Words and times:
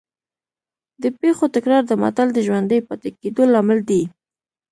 د 1.01 1.03
پېښو 1.19 1.45
تکرار 1.55 1.83
د 1.87 1.93
متل 2.03 2.27
د 2.33 2.39
ژوندي 2.47 2.79
پاتې 2.87 3.09
کېدو 3.21 3.43
لامل 3.53 3.79
دی 3.89 4.01